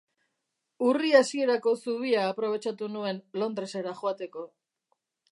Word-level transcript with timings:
Urri 0.85 1.11
hasierako 1.17 1.73
zubia 1.83 2.23
aprobetxatu 2.29 2.89
nuen 2.93 3.19
Londresera 3.43 3.93
joateko. 4.01 4.47